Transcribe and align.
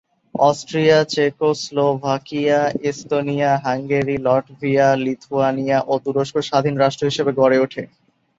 Austria, 0.35 0.99
Czechoslovakia, 1.05 2.59
Estonia, 2.83 3.51
Hungary, 3.57 4.15
Latvia, 4.17 4.87
Lithuania 4.95 5.77
এবং 5.81 5.97
তুরস্ক 6.05 6.35
স্বাধীন 6.49 6.75
রাষ্ট্র 6.77 7.03
হিসেবে 7.05 7.31
গড়ে 7.33 7.57
ওঠে। 7.59 7.83